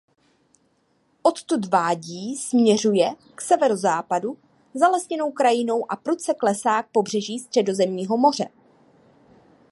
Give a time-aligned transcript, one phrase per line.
[1.23, 4.37] Odtud vádí směřuje k severozápadu
[4.73, 8.47] zalesněnou krajinou a prudce klesá k pobřeží Středozemního moře.